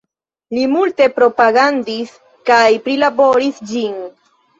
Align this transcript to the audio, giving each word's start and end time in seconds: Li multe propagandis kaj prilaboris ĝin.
Li 0.57 0.61
multe 0.69 1.05
propagandis 1.17 2.13
kaj 2.51 2.63
prilaboris 2.87 3.61
ĝin. 3.73 4.01